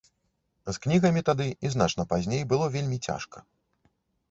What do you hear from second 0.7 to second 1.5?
З кнігамі тады